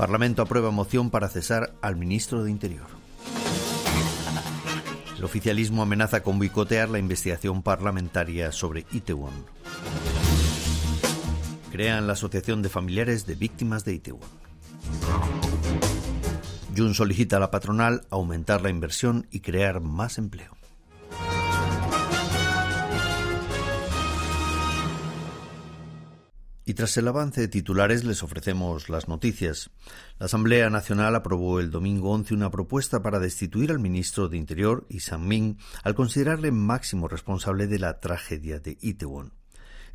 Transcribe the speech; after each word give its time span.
Parlamento 0.00 0.40
aprueba 0.40 0.70
moción 0.70 1.10
para 1.10 1.28
cesar 1.28 1.74
al 1.82 1.94
ministro 1.94 2.42
de 2.42 2.50
Interior. 2.50 2.86
El 5.18 5.24
oficialismo 5.24 5.82
amenaza 5.82 6.22
con 6.22 6.38
boicotear 6.38 6.88
la 6.88 6.98
investigación 6.98 7.62
parlamentaria 7.62 8.50
sobre 8.50 8.86
Itaewon. 8.92 9.44
Crean 11.70 12.06
la 12.06 12.14
Asociación 12.14 12.62
de 12.62 12.70
Familiares 12.70 13.26
de 13.26 13.34
Víctimas 13.34 13.84
de 13.84 13.92
Itaewon. 13.92 14.22
Jun 16.74 16.94
solicita 16.94 17.36
a 17.36 17.40
la 17.40 17.50
patronal 17.50 18.06
aumentar 18.08 18.62
la 18.62 18.70
inversión 18.70 19.26
y 19.30 19.40
crear 19.40 19.82
más 19.82 20.16
empleo. 20.16 20.59
Y 26.70 26.74
tras 26.74 26.96
el 26.98 27.08
avance 27.08 27.40
de 27.40 27.48
titulares 27.48 28.04
les 28.04 28.22
ofrecemos 28.22 28.88
las 28.88 29.08
noticias. 29.08 29.70
La 30.20 30.26
Asamblea 30.26 30.70
Nacional 30.70 31.16
aprobó 31.16 31.58
el 31.58 31.72
domingo 31.72 32.12
11 32.12 32.32
una 32.32 32.52
propuesta 32.52 33.02
para 33.02 33.18
destituir 33.18 33.72
al 33.72 33.80
ministro 33.80 34.28
de 34.28 34.36
Interior, 34.36 34.86
Isan 34.88 35.26
Min, 35.26 35.58
al 35.82 35.96
considerarle 35.96 36.52
máximo 36.52 37.08
responsable 37.08 37.66
de 37.66 37.80
la 37.80 37.98
tragedia 37.98 38.60
de 38.60 38.78
Itaewon. 38.80 39.32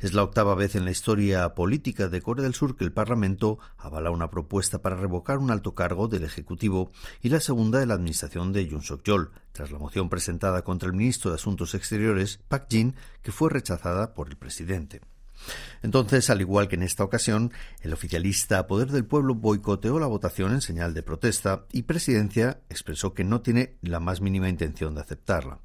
Es 0.00 0.12
la 0.12 0.22
octava 0.22 0.54
vez 0.54 0.74
en 0.74 0.84
la 0.84 0.90
historia 0.90 1.54
política 1.54 2.08
de 2.08 2.20
Corea 2.20 2.44
del 2.44 2.52
Sur 2.52 2.76
que 2.76 2.84
el 2.84 2.92
Parlamento 2.92 3.58
avala 3.78 4.10
una 4.10 4.28
propuesta 4.28 4.82
para 4.82 4.96
revocar 4.96 5.38
un 5.38 5.50
alto 5.50 5.74
cargo 5.74 6.08
del 6.08 6.24
Ejecutivo 6.24 6.92
y 7.22 7.30
la 7.30 7.40
segunda 7.40 7.78
de 7.78 7.86
la 7.86 7.94
administración 7.94 8.52
de 8.52 8.66
Yoon 8.66 8.82
Suk-yeol, 8.82 9.30
tras 9.52 9.70
la 9.70 9.78
moción 9.78 10.10
presentada 10.10 10.60
contra 10.60 10.90
el 10.90 10.94
ministro 10.94 11.30
de 11.30 11.36
Asuntos 11.36 11.74
Exteriores, 11.74 12.38
Pak 12.48 12.66
Jin, 12.68 12.96
que 13.22 13.32
fue 13.32 13.48
rechazada 13.48 14.12
por 14.12 14.28
el 14.28 14.36
presidente. 14.36 15.00
Entonces, 15.82 16.30
al 16.30 16.40
igual 16.40 16.68
que 16.68 16.76
en 16.76 16.82
esta 16.82 17.04
ocasión, 17.04 17.52
el 17.80 17.92
oficialista 17.92 18.66
Poder 18.66 18.90
del 18.90 19.04
Pueblo 19.04 19.34
boicoteó 19.34 19.98
la 19.98 20.06
votación 20.06 20.52
en 20.52 20.60
señal 20.60 20.94
de 20.94 21.02
protesta 21.02 21.66
y 21.72 21.82
Presidencia 21.82 22.60
expresó 22.68 23.14
que 23.14 23.24
no 23.24 23.40
tiene 23.40 23.76
la 23.82 24.00
más 24.00 24.20
mínima 24.20 24.48
intención 24.48 24.94
de 24.94 25.02
aceptarla. 25.02 25.60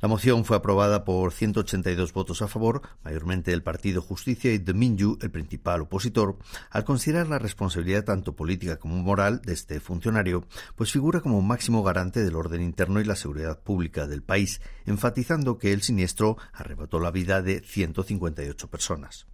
La 0.00 0.06
moción 0.06 0.44
fue 0.44 0.56
aprobada 0.56 1.04
por 1.04 1.32
182 1.32 2.12
votos 2.12 2.40
a 2.42 2.46
favor, 2.46 2.82
mayormente 3.02 3.50
del 3.50 3.64
Partido 3.64 4.00
Justicia 4.00 4.52
y 4.52 4.58
de 4.58 4.72
Minju, 4.72 5.18
el 5.20 5.32
principal 5.32 5.80
opositor, 5.80 6.38
al 6.70 6.84
considerar 6.84 7.26
la 7.26 7.40
responsabilidad 7.40 8.04
tanto 8.04 8.36
política 8.36 8.78
como 8.78 8.96
moral 9.02 9.42
de 9.42 9.54
este 9.54 9.80
funcionario, 9.80 10.44
pues 10.76 10.92
figura 10.92 11.20
como 11.20 11.42
máximo 11.42 11.82
garante 11.82 12.22
del 12.22 12.36
orden 12.36 12.62
interno 12.62 13.00
y 13.00 13.04
la 13.04 13.16
seguridad 13.16 13.60
pública 13.60 14.06
del 14.06 14.22
país, 14.22 14.60
enfatizando 14.86 15.58
que 15.58 15.72
el 15.72 15.82
siniestro 15.82 16.36
arrebató 16.52 17.00
la 17.00 17.10
vida 17.10 17.42
de 17.42 17.60
158 17.60 18.70
personas. 18.70 19.26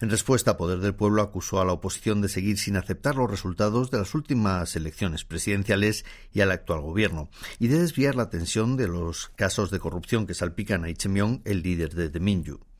En 0.00 0.10
respuesta, 0.10 0.56
Poder 0.56 0.80
del 0.80 0.94
Pueblo 0.94 1.22
acusó 1.22 1.60
a 1.60 1.64
la 1.64 1.72
oposición 1.72 2.20
de 2.20 2.28
seguir 2.28 2.58
sin 2.58 2.76
aceptar 2.76 3.14
los 3.16 3.30
resultados 3.30 3.90
de 3.90 3.98
las 3.98 4.14
últimas 4.14 4.74
elecciones 4.74 5.24
presidenciales 5.24 6.04
y 6.32 6.40
al 6.40 6.50
actual 6.50 6.80
gobierno, 6.80 7.30
y 7.58 7.68
de 7.68 7.78
desviar 7.78 8.14
la 8.14 8.24
atención 8.24 8.76
de 8.76 8.88
los 8.88 9.28
casos 9.36 9.70
de 9.70 9.78
corrupción 9.78 10.26
que 10.26 10.34
salpican 10.34 10.84
a 10.84 10.90
Ichemion, 10.90 11.42
el 11.44 11.62
líder 11.62 11.94
de 11.94 12.08
Deminju. 12.08 12.71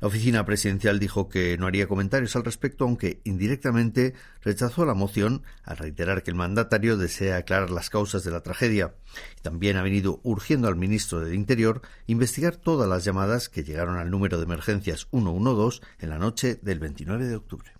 La 0.00 0.08
oficina 0.08 0.44
presidencial 0.44 0.98
dijo 0.98 1.28
que 1.28 1.56
no 1.58 1.66
haría 1.66 1.86
comentarios 1.86 2.36
al 2.36 2.44
respecto, 2.44 2.84
aunque 2.84 3.20
indirectamente 3.24 4.14
rechazó 4.42 4.84
la 4.84 4.94
moción 4.94 5.42
al 5.64 5.78
reiterar 5.78 6.22
que 6.22 6.30
el 6.30 6.36
mandatario 6.36 6.96
desea 6.96 7.36
aclarar 7.36 7.70
las 7.70 7.90
causas 7.90 8.24
de 8.24 8.30
la 8.30 8.42
tragedia. 8.42 8.94
También 9.42 9.76
ha 9.76 9.82
venido 9.82 10.20
urgiendo 10.22 10.68
al 10.68 10.76
ministro 10.76 11.20
del 11.20 11.34
Interior 11.34 11.82
investigar 12.06 12.56
todas 12.56 12.88
las 12.88 13.04
llamadas 13.04 13.48
que 13.48 13.64
llegaron 13.64 13.96
al 13.96 14.10
número 14.10 14.38
de 14.38 14.44
emergencias 14.44 15.06
112 15.10 15.80
en 16.00 16.10
la 16.10 16.18
noche 16.18 16.58
del 16.62 16.78
29 16.78 17.26
de 17.26 17.36
octubre. 17.36 17.75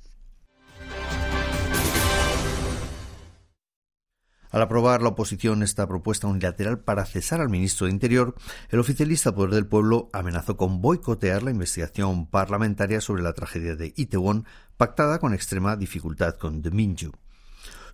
Al 4.56 4.62
aprobar 4.62 5.02
la 5.02 5.10
oposición 5.10 5.62
esta 5.62 5.86
propuesta 5.86 6.28
unilateral 6.28 6.78
para 6.78 7.04
cesar 7.04 7.42
al 7.42 7.50
ministro 7.50 7.86
de 7.86 7.92
Interior, 7.92 8.34
el 8.70 8.78
oficialista 8.78 9.34
Poder 9.34 9.50
del 9.50 9.66
Pueblo 9.66 10.08
amenazó 10.14 10.56
con 10.56 10.80
boicotear 10.80 11.42
la 11.42 11.50
investigación 11.50 12.24
parlamentaria 12.24 13.02
sobre 13.02 13.22
la 13.22 13.34
tragedia 13.34 13.76
de 13.76 13.92
Itaewon, 13.94 14.46
pactada 14.78 15.18
con 15.18 15.34
extrema 15.34 15.76
dificultad 15.76 16.36
con 16.36 16.62
The. 16.62 16.70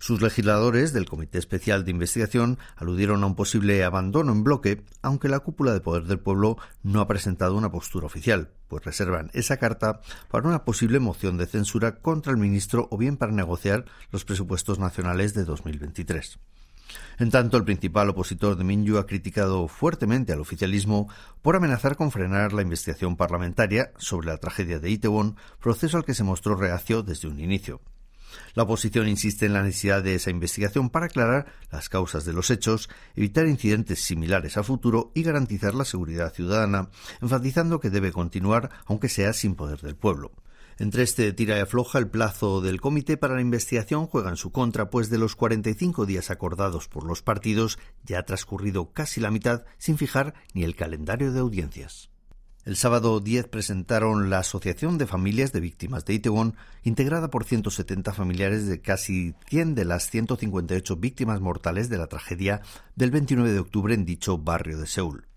Sus 0.03 0.21
legisladores 0.21 0.91
del 0.91 1.07
Comité 1.07 1.37
Especial 1.37 1.85
de 1.85 1.91
Investigación 1.91 2.59
aludieron 2.75 3.23
a 3.23 3.25
un 3.25 3.35
posible 3.35 3.85
abandono 3.85 4.33
en 4.33 4.43
bloque, 4.43 4.83
aunque 5.01 5.29
la 5.29 5.39
cúpula 5.39 5.71
de 5.71 5.79
Poder 5.79 6.03
del 6.03 6.19
Pueblo 6.19 6.57
no 6.83 6.99
ha 6.99 7.07
presentado 7.07 7.55
una 7.55 7.71
postura 7.71 8.07
oficial, 8.07 8.49
pues 8.67 8.83
reservan 8.83 9.31
esa 9.33 9.55
carta 9.55 10.01
para 10.29 10.45
una 10.45 10.65
posible 10.65 10.99
moción 10.99 11.37
de 11.37 11.45
censura 11.45 12.01
contra 12.01 12.33
el 12.33 12.37
ministro 12.37 12.89
o 12.91 12.97
bien 12.97 13.15
para 13.15 13.31
negociar 13.31 13.85
los 14.11 14.25
presupuestos 14.25 14.77
nacionales 14.77 15.33
de 15.35 15.45
2023. 15.45 16.37
En 17.17 17.31
tanto, 17.31 17.55
el 17.55 17.63
principal 17.63 18.09
opositor 18.09 18.57
de 18.57 18.65
Minju 18.65 18.97
ha 18.97 19.07
criticado 19.07 19.69
fuertemente 19.69 20.33
al 20.33 20.41
oficialismo 20.41 21.07
por 21.41 21.55
amenazar 21.55 21.95
con 21.95 22.11
frenar 22.11 22.51
la 22.51 22.61
investigación 22.61 23.15
parlamentaria 23.15 23.93
sobre 23.95 24.27
la 24.27 24.37
tragedia 24.37 24.79
de 24.79 24.89
Itaewon, 24.89 25.37
proceso 25.61 25.95
al 25.95 26.03
que 26.03 26.13
se 26.13 26.25
mostró 26.25 26.55
reacio 26.55 27.03
desde 27.03 27.29
un 27.29 27.39
inicio. 27.39 27.79
La 28.55 28.63
oposición 28.63 29.07
insiste 29.07 29.45
en 29.45 29.53
la 29.53 29.63
necesidad 29.63 30.03
de 30.03 30.15
esa 30.15 30.29
investigación 30.29 30.89
para 30.89 31.07
aclarar 31.07 31.47
las 31.71 31.89
causas 31.89 32.25
de 32.25 32.33
los 32.33 32.49
hechos, 32.49 32.89
evitar 33.15 33.47
incidentes 33.47 34.03
similares 34.03 34.57
a 34.57 34.63
futuro 34.63 35.11
y 35.13 35.23
garantizar 35.23 35.75
la 35.75 35.85
seguridad 35.85 36.33
ciudadana, 36.33 36.89
enfatizando 37.21 37.79
que 37.79 37.89
debe 37.89 38.11
continuar 38.11 38.69
aunque 38.85 39.09
sea 39.09 39.33
sin 39.33 39.55
poder 39.55 39.81
del 39.81 39.95
pueblo. 39.95 40.31
Entre 40.79 41.03
este 41.03 41.31
tira 41.33 41.57
y 41.57 41.61
afloja, 41.61 41.99
el 41.99 42.09
plazo 42.09 42.61
del 42.61 42.81
comité 42.81 43.15
para 43.17 43.35
la 43.35 43.41
investigación 43.41 44.07
juega 44.07 44.29
en 44.29 44.37
su 44.37 44.51
contra, 44.51 44.89
pues 44.89 45.09
de 45.09 45.19
los 45.19 45.35
45 45.35 46.05
días 46.05 46.31
acordados 46.31 46.87
por 46.87 47.05
los 47.05 47.21
partidos 47.21 47.77
ya 48.03 48.19
ha 48.19 48.23
transcurrido 48.23 48.91
casi 48.91 49.21
la 49.21 49.31
mitad 49.31 49.65
sin 49.77 49.97
fijar 49.97 50.33
ni 50.53 50.63
el 50.63 50.75
calendario 50.75 51.31
de 51.31 51.39
audiencias. 51.39 52.12
El 52.65 52.77
sábado 52.77 53.19
10 53.19 53.49
presentaron 53.49 54.29
la 54.29 54.39
Asociación 54.39 54.97
de 54.97 55.05
Familias 55.05 55.51
de 55.51 55.59
Víctimas 55.59 56.05
de 56.05 56.13
Itaewon, 56.13 56.55
integrada 56.83 57.29
por 57.29 57.43
170 57.43 58.13
familiares 58.13 58.67
de 58.67 58.79
casi 58.79 59.35
100 59.49 59.75
de 59.75 59.83
las 59.83 60.09
158 60.09 60.95
víctimas 60.95 61.41
mortales 61.41 61.89
de 61.89 61.97
la 61.97 62.07
tragedia 62.07 62.61
del 62.95 63.11
29 63.11 63.51
de 63.51 63.59
octubre 63.59 63.93
en 63.93 64.05
dicho 64.05 64.37
barrio 64.37 64.77
de 64.77 64.87
Seúl. 64.87 65.27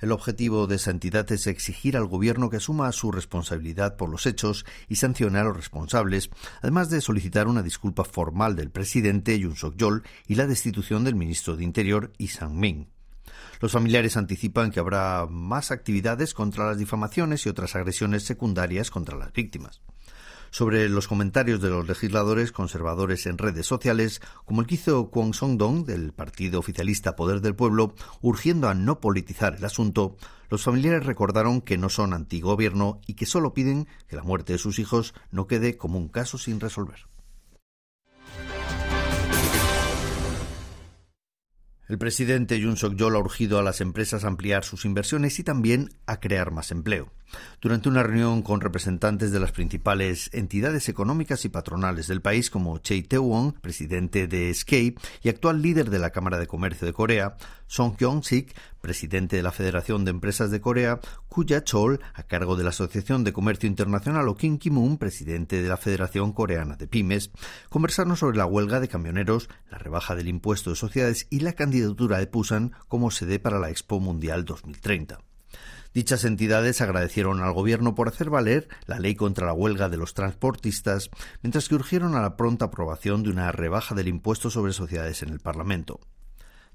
El 0.00 0.12
objetivo 0.12 0.66
de 0.66 0.76
esa 0.76 0.90
entidad 0.90 1.32
es 1.32 1.46
exigir 1.46 1.96
al 1.96 2.06
gobierno 2.06 2.50
que 2.50 2.58
asuma 2.58 2.92
su 2.92 3.10
responsabilidad 3.10 3.96
por 3.96 4.10
los 4.10 4.26
hechos 4.26 4.66
y 4.86 4.96
sancione 4.96 5.38
a 5.38 5.44
los 5.44 5.56
responsables, 5.56 6.28
además 6.60 6.90
de 6.90 7.00
solicitar 7.00 7.48
una 7.48 7.62
disculpa 7.62 8.04
formal 8.04 8.54
del 8.54 8.68
presidente 8.68 9.38
Yoon 9.38 9.56
Suk-yeol 9.56 10.02
y 10.26 10.34
la 10.34 10.46
destitución 10.46 11.04
del 11.04 11.14
ministro 11.14 11.56
de 11.56 11.64
Interior, 11.64 12.12
Lee 12.18 12.28
Sang-min. 12.28 12.99
Los 13.60 13.72
familiares 13.72 14.16
anticipan 14.16 14.70
que 14.70 14.80
habrá 14.80 15.26
más 15.28 15.70
actividades 15.70 16.34
contra 16.34 16.66
las 16.66 16.78
difamaciones 16.78 17.44
y 17.44 17.48
otras 17.48 17.76
agresiones 17.76 18.24
secundarias 18.24 18.90
contra 18.90 19.16
las 19.16 19.32
víctimas. 19.32 19.80
Sobre 20.52 20.88
los 20.88 21.06
comentarios 21.06 21.60
de 21.60 21.70
los 21.70 21.86
legisladores 21.86 22.50
conservadores 22.50 23.26
en 23.26 23.38
redes 23.38 23.66
sociales, 23.66 24.20
como 24.44 24.60
el 24.60 24.66
que 24.66 24.74
hizo 24.74 25.08
Kwon 25.10 25.32
Song-dong 25.32 25.84
del 25.86 26.12
partido 26.12 26.58
oficialista 26.58 27.14
Poder 27.14 27.40
del 27.40 27.54
Pueblo, 27.54 27.94
urgiendo 28.20 28.68
a 28.68 28.74
no 28.74 28.98
politizar 28.98 29.54
el 29.54 29.64
asunto, 29.64 30.16
los 30.48 30.64
familiares 30.64 31.06
recordaron 31.06 31.60
que 31.60 31.78
no 31.78 31.88
son 31.88 32.12
antigobierno 32.12 33.00
y 33.06 33.14
que 33.14 33.26
solo 33.26 33.54
piden 33.54 33.86
que 34.08 34.16
la 34.16 34.24
muerte 34.24 34.54
de 34.54 34.58
sus 34.58 34.80
hijos 34.80 35.14
no 35.30 35.46
quede 35.46 35.76
como 35.76 35.98
un 35.98 36.08
caso 36.08 36.36
sin 36.36 36.58
resolver. 36.58 37.06
El 41.90 41.98
presidente 41.98 42.60
Yoon 42.60 42.76
Suk-yeol 42.76 43.16
ha 43.16 43.18
urgido 43.18 43.58
a 43.58 43.64
las 43.64 43.80
empresas 43.80 44.22
a 44.22 44.28
ampliar 44.28 44.62
sus 44.62 44.84
inversiones 44.84 45.40
y 45.40 45.42
también 45.42 45.88
a 46.06 46.20
crear 46.20 46.52
más 46.52 46.70
empleo. 46.70 47.10
Durante 47.60 47.88
una 47.88 48.04
reunión 48.04 48.42
con 48.42 48.60
representantes 48.60 49.32
de 49.32 49.40
las 49.40 49.50
principales 49.50 50.30
entidades 50.32 50.88
económicas 50.88 51.44
y 51.44 51.48
patronales 51.48 52.06
del 52.06 52.20
país, 52.20 52.48
como 52.48 52.78
Choi 52.78 53.02
Tae-won, 53.02 53.54
presidente 53.54 54.28
de 54.28 54.50
Escape 54.50 54.94
y 55.24 55.30
actual 55.30 55.62
líder 55.62 55.90
de 55.90 55.98
la 55.98 56.10
Cámara 56.10 56.38
de 56.38 56.46
Comercio 56.46 56.86
de 56.86 56.92
Corea, 56.92 57.36
Song 57.66 57.96
Kyung-sik, 57.96 58.54
presidente 58.80 59.36
de 59.36 59.42
la 59.42 59.52
Federación 59.52 60.04
de 60.04 60.10
Empresas 60.10 60.50
de 60.50 60.60
Corea, 60.60 61.00
Kuya 61.28 61.64
Chol, 61.64 62.00
a 62.14 62.22
cargo 62.22 62.56
de 62.56 62.64
la 62.64 62.70
Asociación 62.70 63.24
de 63.24 63.32
Comercio 63.32 63.68
Internacional, 63.68 64.28
o 64.28 64.36
Kim 64.36 64.58
Ki-moon, 64.58 64.98
presidente 64.98 65.62
de 65.62 65.68
la 65.68 65.76
Federación 65.76 66.32
Coreana 66.32 66.76
de 66.76 66.86
Pymes, 66.86 67.30
conversaron 67.68 68.16
sobre 68.16 68.38
la 68.38 68.46
huelga 68.46 68.80
de 68.80 68.88
camioneros, 68.88 69.48
la 69.70 69.78
rebaja 69.78 70.14
del 70.14 70.28
impuesto 70.28 70.70
de 70.70 70.76
sociedades 70.76 71.26
y 71.30 71.40
la 71.40 71.52
candidatura 71.52 72.18
de 72.18 72.26
Pusan 72.26 72.72
como 72.88 73.10
sede 73.10 73.38
para 73.38 73.58
la 73.58 73.70
Expo 73.70 74.00
Mundial 74.00 74.44
2030. 74.44 75.20
Dichas 75.92 76.24
entidades 76.24 76.80
agradecieron 76.80 77.40
al 77.42 77.52
Gobierno 77.52 77.96
por 77.96 78.06
hacer 78.06 78.30
valer 78.30 78.68
la 78.86 79.00
ley 79.00 79.16
contra 79.16 79.46
la 79.46 79.52
huelga 79.52 79.88
de 79.88 79.96
los 79.96 80.14
transportistas, 80.14 81.10
mientras 81.42 81.68
que 81.68 81.74
urgieron 81.74 82.14
a 82.14 82.22
la 82.22 82.36
pronta 82.36 82.66
aprobación 82.66 83.24
de 83.24 83.30
una 83.30 83.50
rebaja 83.50 83.96
del 83.96 84.06
impuesto 84.06 84.50
sobre 84.50 84.72
sociedades 84.72 85.22
en 85.24 85.30
el 85.30 85.40
Parlamento. 85.40 85.98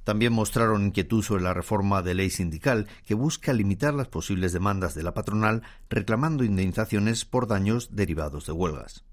También 0.05 0.33
mostraron 0.33 0.85
inquietud 0.85 1.23
sobre 1.23 1.43
la 1.43 1.53
reforma 1.53 2.03
de 2.03 2.13
ley 2.13 2.29
sindical 2.29 2.87
que 3.05 3.15
busca 3.15 3.53
limitar 3.53 3.93
las 3.93 4.07
posibles 4.07 4.53
demandas 4.53 4.93
de 4.93 5.03
la 5.03 5.15
patronal 5.15 5.63
reclamando 5.89 6.43
indemnizaciones 6.43 7.25
por 7.25 7.47
daños 7.47 7.95
derivados 7.95 8.45
de 8.45 8.53
huelgas. 8.53 9.03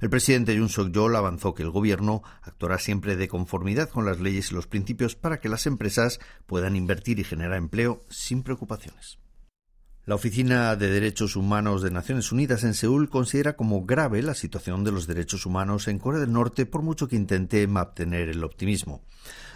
El 0.00 0.10
presidente 0.10 0.54
Yoon 0.54 0.68
Suk-yeol 0.68 1.16
avanzó 1.16 1.54
que 1.54 1.64
el 1.64 1.70
gobierno 1.70 2.22
actuará 2.42 2.78
siempre 2.78 3.16
de 3.16 3.28
conformidad 3.28 3.90
con 3.90 4.06
las 4.06 4.20
leyes 4.20 4.50
y 4.50 4.54
los 4.54 4.68
principios 4.68 5.16
para 5.16 5.40
que 5.40 5.48
las 5.48 5.66
empresas 5.66 6.20
puedan 6.46 6.76
invertir 6.76 7.18
y 7.18 7.24
generar 7.24 7.58
empleo 7.58 8.04
sin 8.08 8.44
preocupaciones. 8.44 9.18
La 10.08 10.14
Oficina 10.14 10.74
de 10.74 10.88
Derechos 10.88 11.36
Humanos 11.36 11.82
de 11.82 11.90
Naciones 11.90 12.32
Unidas 12.32 12.64
en 12.64 12.72
Seúl 12.72 13.10
considera 13.10 13.56
como 13.56 13.84
grave 13.84 14.22
la 14.22 14.32
situación 14.32 14.82
de 14.82 14.90
los 14.90 15.06
derechos 15.06 15.44
humanos 15.44 15.86
en 15.86 15.98
Corea 15.98 16.18
del 16.18 16.32
Norte 16.32 16.64
por 16.64 16.80
mucho 16.80 17.08
que 17.08 17.16
intente 17.16 17.66
mantener 17.66 18.30
el 18.30 18.42
optimismo. 18.42 19.02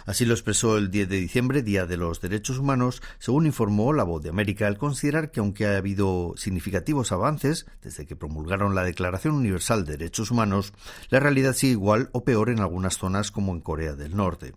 Así 0.05 0.25
lo 0.25 0.35
expresó 0.35 0.77
el 0.77 0.91
10 0.91 1.09
de 1.09 1.19
diciembre, 1.21 1.63
Día 1.63 1.87
de 1.87 1.97
los 1.97 2.21
Derechos 2.21 2.59
Humanos, 2.59 3.01
según 3.17 3.47
informó 3.47 3.93
La 3.93 4.03
Voz 4.03 4.21
de 4.21 4.29
América, 4.29 4.67
al 4.67 4.77
considerar 4.77 5.31
que 5.31 5.39
aunque 5.39 5.65
ha 5.65 5.75
habido 5.75 6.35
significativos 6.37 7.11
avances 7.11 7.65
desde 7.81 8.05
que 8.05 8.15
promulgaron 8.15 8.75
la 8.75 8.83
Declaración 8.83 9.33
Universal 9.33 9.85
de 9.85 9.97
Derechos 9.97 10.29
Humanos, 10.29 10.71
la 11.09 11.19
realidad 11.19 11.53
sigue 11.53 11.71
igual 11.71 12.11
o 12.11 12.23
peor 12.23 12.51
en 12.51 12.59
algunas 12.59 12.99
zonas 12.99 13.31
como 13.31 13.53
en 13.53 13.61
Corea 13.61 13.95
del 13.95 14.15
Norte 14.15 14.53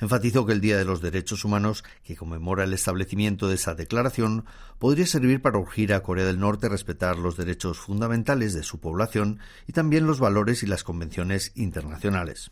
enfatizó 0.00 0.46
que 0.46 0.52
el 0.52 0.60
Día 0.60 0.76
de 0.76 0.84
los 0.84 1.00
Derechos 1.00 1.44
Humanos, 1.44 1.84
que 2.04 2.16
conmemora 2.16 2.64
el 2.64 2.72
establecimiento 2.72 3.48
de 3.48 3.54
esa 3.54 3.74
declaración, 3.74 4.44
podría 4.78 5.06
servir 5.06 5.42
para 5.42 5.58
urgir 5.58 5.92
a 5.92 6.02
Corea 6.02 6.24
del 6.24 6.40
Norte 6.40 6.66
a 6.66 6.70
respetar 6.70 7.18
los 7.18 7.36
derechos 7.36 7.78
fundamentales 7.78 8.54
de 8.54 8.62
su 8.62 8.80
población 8.80 9.38
y 9.66 9.72
también 9.72 10.06
los 10.06 10.20
valores 10.20 10.62
y 10.62 10.66
las 10.66 10.84
convenciones 10.84 11.52
internacionales. 11.54 12.50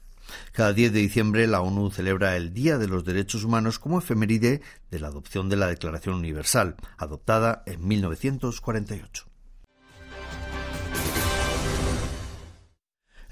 Cada 0.53 0.73
10 0.73 0.93
de 0.93 1.01
diciembre 1.01 1.47
la 1.47 1.61
ONU 1.61 1.91
celebra 1.91 2.37
el 2.37 2.55
Día 2.55 2.79
de 2.79 2.89
los 2.89 3.05
Derechos 3.05 3.45
Humanos 3.45 3.79
como 3.79 3.99
efeméride 3.99 4.63
de 4.91 4.99
la 4.99 5.09
adopción 5.09 5.49
de 5.49 5.57
la 5.57 5.67
Declaración 5.67 6.15
Universal, 6.15 6.77
adoptada 6.97 7.63
en 7.67 7.87
1948. 7.87 9.34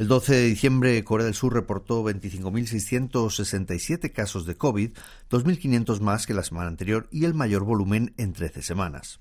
El 0.02 0.08
12 0.08 0.34
de 0.34 0.46
diciembre, 0.46 1.04
Corea 1.04 1.26
del 1.26 1.34
Sur 1.34 1.54
reportó 1.54 2.02
25.667 2.02 4.10
casos 4.10 4.46
de 4.46 4.56
COVID, 4.56 4.90
2.500 5.30 6.00
más 6.00 6.26
que 6.26 6.34
la 6.34 6.42
semana 6.42 6.66
anterior 6.66 7.06
y 7.12 7.24
el 7.24 7.34
mayor 7.34 7.62
volumen 7.62 8.12
en 8.16 8.32
13 8.32 8.62
semanas. 8.62 9.20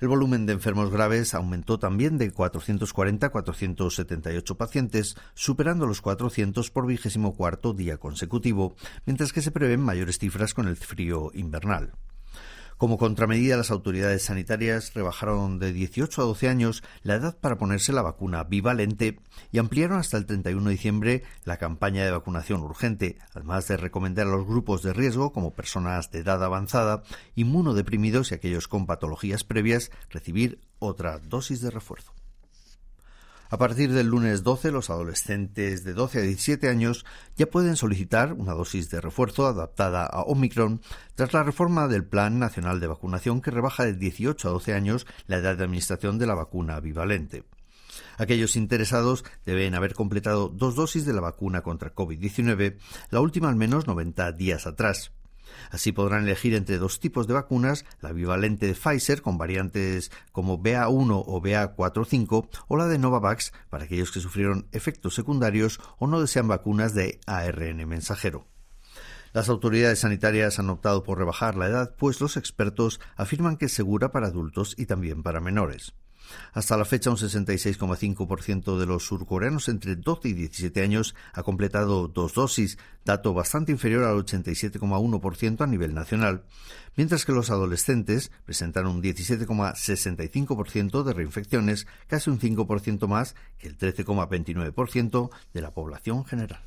El 0.00 0.06
volumen 0.06 0.46
de 0.46 0.52
enfermos 0.52 0.92
graves 0.92 1.34
aumentó 1.34 1.80
también 1.80 2.18
de 2.18 2.30
440 2.30 3.26
a 3.26 3.30
478 3.30 4.56
pacientes, 4.56 5.16
superando 5.34 5.88
los 5.88 6.00
400 6.00 6.70
por 6.70 6.86
vigésimo 6.86 7.34
cuarto 7.34 7.72
día 7.72 7.96
consecutivo, 7.96 8.76
mientras 9.06 9.32
que 9.32 9.42
se 9.42 9.50
prevén 9.50 9.80
mayores 9.80 10.20
cifras 10.20 10.54
con 10.54 10.68
el 10.68 10.76
frío 10.76 11.32
invernal. 11.34 11.94
Como 12.82 12.98
contramedida, 12.98 13.56
las 13.56 13.70
autoridades 13.70 14.24
sanitarias 14.24 14.92
rebajaron 14.92 15.60
de 15.60 15.72
18 15.72 16.20
a 16.20 16.24
12 16.24 16.48
años 16.48 16.82
la 17.04 17.14
edad 17.14 17.38
para 17.38 17.56
ponerse 17.56 17.92
la 17.92 18.02
vacuna 18.02 18.42
bivalente 18.42 19.20
y 19.52 19.58
ampliaron 19.58 20.00
hasta 20.00 20.16
el 20.16 20.26
31 20.26 20.64
de 20.64 20.70
diciembre 20.72 21.22
la 21.44 21.58
campaña 21.58 22.04
de 22.04 22.10
vacunación 22.10 22.60
urgente, 22.60 23.18
además 23.34 23.68
de 23.68 23.76
recomendar 23.76 24.26
a 24.26 24.30
los 24.30 24.48
grupos 24.48 24.82
de 24.82 24.92
riesgo, 24.92 25.32
como 25.32 25.54
personas 25.54 26.10
de 26.10 26.18
edad 26.18 26.42
avanzada, 26.42 27.04
inmunodeprimidos 27.36 28.32
y 28.32 28.34
aquellos 28.34 28.66
con 28.66 28.86
patologías 28.86 29.44
previas, 29.44 29.92
recibir 30.10 30.58
otra 30.80 31.20
dosis 31.20 31.60
de 31.60 31.70
refuerzo. 31.70 32.12
A 33.52 33.58
partir 33.58 33.92
del 33.92 34.06
lunes 34.06 34.44
12, 34.44 34.72
los 34.72 34.88
adolescentes 34.88 35.84
de 35.84 35.92
12 35.92 36.20
a 36.20 36.22
17 36.22 36.70
años 36.70 37.04
ya 37.36 37.44
pueden 37.44 37.76
solicitar 37.76 38.32
una 38.32 38.54
dosis 38.54 38.88
de 38.88 38.98
refuerzo 39.02 39.46
adaptada 39.46 40.06
a 40.06 40.22
Omicron 40.22 40.80
tras 41.16 41.34
la 41.34 41.42
reforma 41.42 41.86
del 41.86 42.02
Plan 42.02 42.38
Nacional 42.38 42.80
de 42.80 42.86
Vacunación 42.86 43.42
que 43.42 43.50
rebaja 43.50 43.84
de 43.84 43.92
18 43.92 44.48
a 44.48 44.52
12 44.52 44.72
años 44.72 45.06
la 45.26 45.36
edad 45.36 45.58
de 45.58 45.64
administración 45.64 46.18
de 46.18 46.26
la 46.28 46.34
vacuna 46.34 46.80
bivalente. 46.80 47.44
Aquellos 48.16 48.56
interesados 48.56 49.22
deben 49.44 49.74
haber 49.74 49.92
completado 49.92 50.48
dos 50.48 50.74
dosis 50.74 51.04
de 51.04 51.12
la 51.12 51.20
vacuna 51.20 51.60
contra 51.60 51.94
COVID-19, 51.94 52.78
la 53.10 53.20
última 53.20 53.50
al 53.50 53.56
menos 53.56 53.86
90 53.86 54.32
días 54.32 54.66
atrás. 54.66 55.12
Así 55.70 55.92
podrán 55.92 56.24
elegir 56.24 56.54
entre 56.54 56.78
dos 56.78 57.00
tipos 57.00 57.26
de 57.26 57.34
vacunas, 57.34 57.84
la 58.00 58.12
bivalente 58.12 58.66
de 58.66 58.74
Pfizer 58.74 59.22
con 59.22 59.38
variantes 59.38 60.10
como 60.32 60.62
BA1 60.62 61.24
o 61.26 61.40
BA45 61.40 62.48
o 62.68 62.76
la 62.76 62.86
de 62.86 62.98
Novavax 62.98 63.52
para 63.70 63.84
aquellos 63.84 64.12
que 64.12 64.20
sufrieron 64.20 64.68
efectos 64.72 65.14
secundarios 65.14 65.80
o 65.98 66.06
no 66.06 66.20
desean 66.20 66.48
vacunas 66.48 66.94
de 66.94 67.20
ARN 67.26 67.86
mensajero. 67.88 68.46
Las 69.32 69.48
autoridades 69.48 70.00
sanitarias 70.00 70.58
han 70.58 70.68
optado 70.68 71.02
por 71.02 71.18
rebajar 71.18 71.56
la 71.56 71.66
edad, 71.66 71.94
pues 71.96 72.20
los 72.20 72.36
expertos 72.36 73.00
afirman 73.16 73.56
que 73.56 73.64
es 73.64 73.72
segura 73.72 74.12
para 74.12 74.26
adultos 74.26 74.74
y 74.76 74.84
también 74.84 75.22
para 75.22 75.40
menores. 75.40 75.94
Hasta 76.52 76.76
la 76.76 76.84
fecha, 76.84 77.10
un 77.10 77.16
66,5% 77.16 78.78
de 78.78 78.86
los 78.86 79.06
surcoreanos 79.06 79.68
entre 79.68 79.96
12 79.96 80.28
y 80.28 80.34
17 80.34 80.82
años 80.82 81.16
ha 81.32 81.42
completado 81.42 82.06
dos 82.08 82.34
dosis, 82.34 82.78
dato 83.04 83.34
bastante 83.34 83.72
inferior 83.72 84.04
al 84.04 84.24
87,1% 84.24 85.60
a 85.60 85.66
nivel 85.66 85.94
nacional, 85.94 86.44
mientras 86.96 87.24
que 87.24 87.32
los 87.32 87.50
adolescentes 87.50 88.30
presentan 88.44 88.86
un 88.86 89.02
17,65% 89.02 91.02
de 91.02 91.12
reinfecciones, 91.12 91.88
casi 92.06 92.30
un 92.30 92.38
5% 92.38 93.08
más 93.08 93.34
que 93.58 93.66
el 93.68 93.78
13,29% 93.78 95.30
de 95.52 95.60
la 95.60 95.72
población 95.72 96.24
general. 96.24 96.62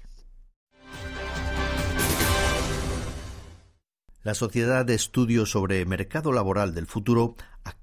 La 4.25 4.34
Sociedad 4.34 4.84
de 4.84 4.96
Estudios 4.96 5.51
sobre 5.51 5.86
Mercado 5.86 6.31
Laboral 6.31 6.74
del 6.74 6.88
Futuro, 6.88 7.36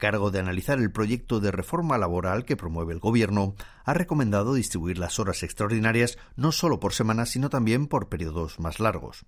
cargo 0.03 0.33
de 0.33 0.41
analizar 0.41 0.81
el 0.81 0.91
proyecto 0.91 1.39
de 1.39 1.53
reforma 1.53 1.97
laboral 1.97 2.45
que 2.45 2.57
promueve 2.57 2.93
el 2.93 2.99
Gobierno, 2.99 3.55
ha 3.85 3.95
recomendado 3.95 4.53
distribuir 4.53 4.99
las 4.99 5.21
horas 5.21 5.45
extraordinarias 5.45 6.19
no 6.35 6.51
solo 6.51 6.81
por 6.81 6.93
semanas, 6.93 7.31
sino 7.31 7.51
también 7.51 7.87
por 7.87 8.09
periodos 8.09 8.59
más 8.59 8.81
largos. 8.81 9.25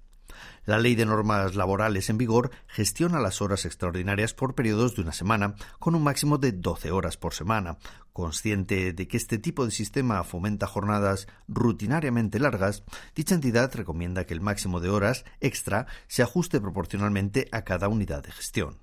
La 0.65 0.79
ley 0.79 0.97
de 0.97 1.07
normas 1.07 1.55
laborales 1.55 2.11
en 2.11 2.19
vigor 2.19 2.51
gestiona 2.67 3.21
las 3.21 3.41
horas 3.41 3.67
extraordinarias 3.67 4.35
por 4.35 4.57
periodos 4.57 4.97
de 4.97 5.03
una 5.03 5.13
semana, 5.13 5.55
con 5.79 5.95
un 5.95 6.03
máximo 6.03 6.39
de 6.39 6.51
12 6.51 6.91
horas 6.91 7.17
por 7.17 7.35
semana. 7.35 7.79
Consciente 8.13 8.93
de 8.93 9.07
que 9.07 9.17
este 9.17 9.39
tipo 9.39 9.65
de 9.65 9.71
sistema 9.71 10.25
fomenta 10.25 10.67
jornadas 10.67 11.29
rutinariamente 11.47 12.41
largas, 12.41 12.83
dicha 13.15 13.37
entidad 13.37 13.73
recomienda 13.73 14.25
que 14.25 14.35
el 14.35 14.41
máximo 14.41 14.81
de 14.81 14.91
horas 14.91 15.25
extra 15.41 15.87
se 16.09 16.25
ajuste 16.25 16.61
proporcionalmente 16.61 17.47
a 17.53 17.63
cada 17.63 17.87
unidad 17.87 18.25
de 18.25 18.33
gestión. 18.33 18.79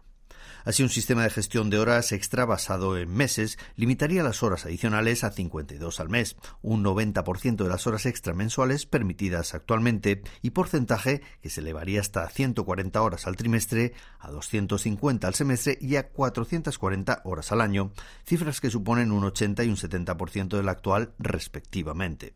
Así, 0.63 0.83
un 0.83 0.89
sistema 0.89 1.23
de 1.23 1.29
gestión 1.29 1.69
de 1.69 1.79
horas 1.79 2.11
extra 2.11 2.45
basado 2.45 2.97
en 2.97 3.11
meses 3.11 3.57
limitaría 3.75 4.23
las 4.23 4.43
horas 4.43 4.65
adicionales 4.65 5.23
a 5.23 5.31
52 5.31 5.99
al 5.99 6.09
mes, 6.09 6.35
un 6.61 6.83
90% 6.83 7.55
de 7.55 7.69
las 7.69 7.87
horas 7.87 8.05
extra 8.05 8.33
mensuales 8.33 8.85
permitidas 8.85 9.53
actualmente 9.53 10.21
y 10.41 10.51
porcentaje 10.51 11.21
que 11.41 11.49
se 11.49 11.61
elevaría 11.61 12.01
hasta 12.01 12.29
140 12.29 13.01
horas 13.01 13.27
al 13.27 13.35
trimestre, 13.35 13.93
a 14.19 14.29
250 14.29 15.27
al 15.27 15.33
semestre 15.33 15.77
y 15.81 15.95
a 15.95 16.09
440 16.09 17.21
horas 17.23 17.51
al 17.51 17.61
año, 17.61 17.91
cifras 18.25 18.61
que 18.61 18.69
suponen 18.69 19.11
un 19.11 19.23
80 19.23 19.63
y 19.63 19.69
un 19.69 19.77
70% 19.77 20.57
del 20.57 20.69
actual 20.69 21.13
respectivamente. 21.17 22.33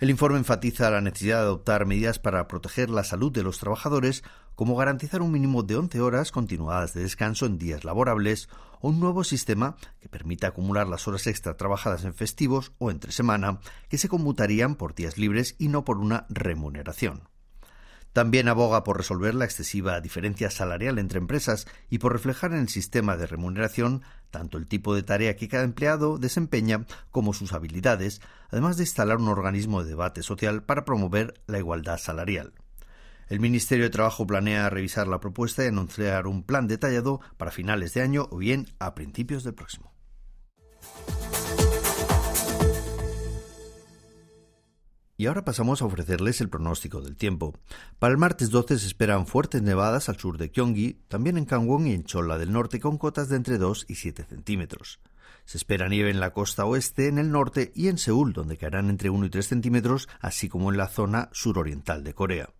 El 0.00 0.10
informe 0.10 0.38
enfatiza 0.38 0.90
la 0.90 1.00
necesidad 1.00 1.38
de 1.38 1.42
adoptar 1.42 1.84
medidas 1.84 2.20
para 2.20 2.46
proteger 2.46 2.88
la 2.88 3.02
salud 3.02 3.32
de 3.32 3.42
los 3.42 3.58
trabajadores, 3.58 4.22
como 4.54 4.76
garantizar 4.76 5.22
un 5.22 5.32
mínimo 5.32 5.64
de 5.64 5.74
11 5.74 6.00
horas 6.00 6.30
continuadas 6.30 6.94
de 6.94 7.02
descanso 7.02 7.46
en 7.46 7.58
días 7.58 7.84
laborables 7.84 8.48
o 8.80 8.90
un 8.90 9.00
nuevo 9.00 9.24
sistema 9.24 9.76
que 9.98 10.08
permita 10.08 10.46
acumular 10.46 10.86
las 10.86 11.08
horas 11.08 11.26
extra 11.26 11.56
trabajadas 11.56 12.04
en 12.04 12.14
festivos 12.14 12.70
o 12.78 12.92
entre 12.92 13.10
semana, 13.10 13.58
que 13.88 13.98
se 13.98 14.08
conmutarían 14.08 14.76
por 14.76 14.94
días 14.94 15.18
libres 15.18 15.56
y 15.58 15.66
no 15.66 15.84
por 15.84 15.98
una 15.98 16.26
remuneración. 16.28 17.22
También 18.12 18.48
aboga 18.48 18.84
por 18.84 18.96
resolver 18.96 19.34
la 19.34 19.44
excesiva 19.44 20.00
diferencia 20.00 20.50
salarial 20.50 20.98
entre 20.98 21.18
empresas 21.18 21.66
y 21.88 21.98
por 21.98 22.12
reflejar 22.12 22.52
en 22.52 22.60
el 22.60 22.68
sistema 22.68 23.16
de 23.16 23.26
remuneración 23.26 24.02
tanto 24.30 24.58
el 24.58 24.66
tipo 24.66 24.94
de 24.94 25.02
tarea 25.02 25.36
que 25.36 25.48
cada 25.48 25.64
empleado 25.64 26.18
desempeña 26.18 26.86
como 27.10 27.32
sus 27.32 27.52
habilidades, 27.52 28.20
además 28.50 28.76
de 28.76 28.84
instalar 28.84 29.18
un 29.18 29.28
organismo 29.28 29.82
de 29.82 29.90
debate 29.90 30.22
social 30.22 30.62
para 30.62 30.84
promover 30.84 31.34
la 31.46 31.58
igualdad 31.58 31.98
salarial. 31.98 32.52
El 33.28 33.40
Ministerio 33.40 33.84
de 33.84 33.90
Trabajo 33.90 34.26
planea 34.26 34.70
revisar 34.70 35.06
la 35.06 35.20
propuesta 35.20 35.62
y 35.62 35.68
anunciar 35.68 36.26
un 36.26 36.42
plan 36.42 36.66
detallado 36.66 37.20
para 37.36 37.50
finales 37.50 37.92
de 37.92 38.02
año 38.02 38.26
o 38.30 38.38
bien 38.38 38.68
a 38.78 38.94
principios 38.94 39.44
del 39.44 39.54
próximo. 39.54 39.92
Y 45.20 45.26
ahora 45.26 45.44
pasamos 45.44 45.82
a 45.82 45.84
ofrecerles 45.84 46.40
el 46.40 46.48
pronóstico 46.48 47.00
del 47.00 47.16
tiempo. 47.16 47.52
Para 47.98 48.12
el 48.12 48.18
martes 48.18 48.50
12 48.50 48.78
se 48.78 48.86
esperan 48.86 49.26
fuertes 49.26 49.62
nevadas 49.62 50.08
al 50.08 50.16
sur 50.16 50.38
de 50.38 50.50
Gyeonggi, 50.50 51.00
también 51.08 51.36
en 51.36 51.44
Gangwon 51.44 51.88
y 51.88 51.92
en 51.92 52.04
Cholla 52.04 52.38
del 52.38 52.52
norte 52.52 52.78
con 52.78 52.98
cotas 52.98 53.28
de 53.28 53.34
entre 53.34 53.58
2 53.58 53.86
y 53.88 53.96
7 53.96 54.22
centímetros. 54.22 55.00
Se 55.44 55.58
espera 55.58 55.88
nieve 55.88 56.10
en 56.10 56.20
la 56.20 56.32
costa 56.32 56.66
oeste, 56.66 57.08
en 57.08 57.18
el 57.18 57.32
norte 57.32 57.72
y 57.74 57.88
en 57.88 57.98
Seúl, 57.98 58.32
donde 58.32 58.56
caerán 58.56 58.90
entre 58.90 59.10
1 59.10 59.26
y 59.26 59.30
3 59.30 59.44
centímetros, 59.44 60.08
así 60.20 60.48
como 60.48 60.70
en 60.70 60.76
la 60.76 60.86
zona 60.86 61.30
suroriental 61.32 62.04
de 62.04 62.14
Corea. 62.14 62.50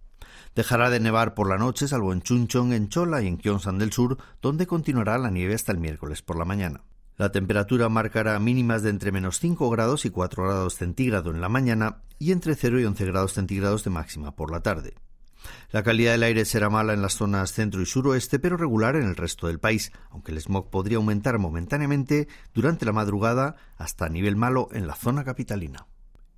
Dejará 0.56 0.90
de 0.90 0.98
nevar 0.98 1.34
por 1.34 1.48
la 1.48 1.58
noche, 1.58 1.86
salvo 1.86 2.12
en 2.12 2.22
Chuncheon, 2.22 2.72
en 2.72 2.88
Cholla 2.88 3.22
y 3.22 3.28
en 3.28 3.38
Gyeongsan 3.38 3.78
del 3.78 3.92
sur, 3.92 4.18
donde 4.42 4.66
continuará 4.66 5.16
la 5.18 5.30
nieve 5.30 5.54
hasta 5.54 5.70
el 5.70 5.78
miércoles 5.78 6.22
por 6.22 6.36
la 6.36 6.44
mañana. 6.44 6.82
La 7.18 7.32
temperatura 7.32 7.88
marcará 7.88 8.38
mínimas 8.38 8.84
de 8.84 8.90
entre 8.90 9.10
menos 9.10 9.40
5 9.40 9.68
grados 9.70 10.04
y 10.04 10.10
4 10.10 10.44
grados 10.44 10.76
centígrados 10.76 11.34
en 11.34 11.40
la 11.40 11.48
mañana 11.48 12.02
y 12.20 12.30
entre 12.30 12.54
0 12.54 12.78
y 12.78 12.84
11 12.84 13.04
grados 13.06 13.32
centígrados 13.32 13.82
de 13.82 13.90
máxima 13.90 14.36
por 14.36 14.52
la 14.52 14.60
tarde. 14.60 14.94
La 15.72 15.82
calidad 15.82 16.12
del 16.12 16.22
aire 16.22 16.44
será 16.44 16.70
mala 16.70 16.92
en 16.92 17.02
las 17.02 17.14
zonas 17.14 17.52
centro 17.52 17.82
y 17.82 17.86
suroeste, 17.86 18.38
pero 18.38 18.56
regular 18.56 18.94
en 18.94 19.02
el 19.02 19.16
resto 19.16 19.48
del 19.48 19.58
país, 19.58 19.90
aunque 20.10 20.30
el 20.30 20.40
smog 20.40 20.70
podría 20.70 20.98
aumentar 20.98 21.40
momentáneamente 21.40 22.28
durante 22.54 22.86
la 22.86 22.92
madrugada 22.92 23.56
hasta 23.76 24.08
nivel 24.08 24.36
malo 24.36 24.68
en 24.70 24.86
la 24.86 24.94
zona 24.94 25.24
capitalina. 25.24 25.88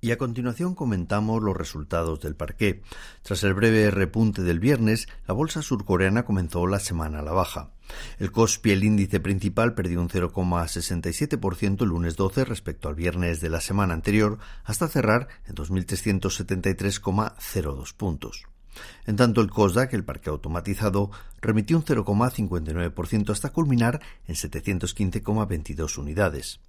Y 0.03 0.09
a 0.09 0.17
continuación 0.17 0.73
comentamos 0.73 1.43
los 1.43 1.55
resultados 1.55 2.21
del 2.21 2.35
parqué. 2.35 2.81
Tras 3.21 3.43
el 3.43 3.53
breve 3.53 3.91
repunte 3.91 4.41
del 4.41 4.59
viernes, 4.59 5.07
la 5.27 5.35
bolsa 5.35 5.61
surcoreana 5.61 6.25
comenzó 6.25 6.65
la 6.65 6.79
semana 6.79 7.19
a 7.19 7.21
la 7.21 7.33
baja. 7.33 7.69
El 8.19 8.31
Kospi, 8.31 8.71
el 8.71 8.83
índice 8.83 9.19
principal, 9.19 9.73
perdió 9.73 9.99
un 10.01 10.09
0,67% 10.09 11.83
el 11.83 11.89
lunes 11.89 12.15
12 12.15 12.45
respecto 12.45 12.89
al 12.89 12.95
viernes 12.95 13.41
de 13.41 13.49
la 13.49 13.61
semana 13.61 13.93
anterior, 13.93 14.39
hasta 14.63 14.87
cerrar 14.87 15.27
en 15.47 15.55
2.373,02 15.55 17.93
puntos. 17.95 18.45
En 19.05 19.15
tanto, 19.15 19.41
el 19.41 19.49
COSDAC, 19.49 19.93
el 19.93 20.05
parque 20.05 20.29
automatizado, 20.29 21.11
remitió 21.41 21.77
un 21.77 21.83
0,59% 21.83 23.31
hasta 23.31 23.49
culminar 23.49 24.01
en 24.27 24.35
715,22 24.35 25.97
unidades. 25.97 26.59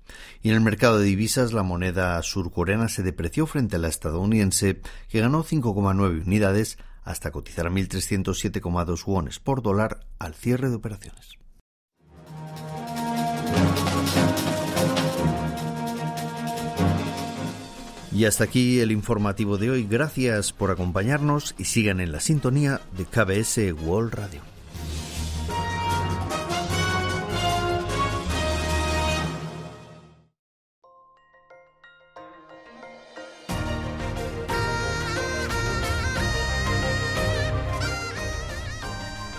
Y 0.42 0.48
en 0.48 0.56
el 0.56 0.60
mercado 0.60 0.98
de 0.98 1.04
divisas, 1.04 1.52
la 1.52 1.62
moneda 1.62 2.20
surcoreana 2.22 2.88
se 2.88 3.02
depreció 3.02 3.46
frente 3.46 3.76
a 3.76 3.78
la 3.78 3.88
estadounidense, 3.88 4.80
que 5.08 5.20
ganó 5.20 5.44
5,9 5.44 6.26
unidades 6.26 6.78
hasta 7.04 7.30
cotizar 7.30 7.66
a 7.66 7.70
1.307,2 7.70 9.04
wones 9.06 9.40
por 9.40 9.62
dólar 9.62 10.00
al 10.18 10.34
cierre 10.34 10.68
de 10.70 10.76
operaciones. 10.76 11.38
Y 18.14 18.26
hasta 18.26 18.44
aquí 18.44 18.80
el 18.80 18.92
informativo 18.92 19.56
de 19.56 19.70
hoy. 19.70 19.86
Gracias 19.88 20.52
por 20.52 20.70
acompañarnos 20.70 21.54
y 21.56 21.64
sigan 21.64 22.00
en 22.00 22.12
la 22.12 22.20
sintonía 22.20 22.80
de 22.96 23.06
KBS 23.06 23.72
World 23.84 24.12
Radio. 24.12 24.51